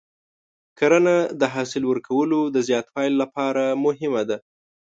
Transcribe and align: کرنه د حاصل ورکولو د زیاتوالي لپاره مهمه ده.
کرنه 0.79 1.15
د 1.39 1.41
حاصل 1.53 1.83
ورکولو 1.87 2.39
د 2.55 2.57
زیاتوالي 2.67 3.15
لپاره 3.21 3.63
مهمه 3.85 4.23
ده. 4.29 4.37